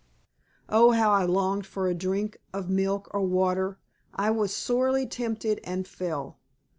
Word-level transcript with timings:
Oh, 0.67 0.93
how 0.93 1.11
I 1.11 1.25
longed 1.25 1.67
for 1.67 1.87
a 1.87 1.93
drink 1.93 2.39
of 2.53 2.71
milk 2.71 3.11
or 3.13 3.21
water! 3.21 3.77
I 4.15 4.31
was 4.31 4.51
sorely 4.51 5.05
tempted 5.05 5.59
and 5.63 5.87
fell. 5.87 6.39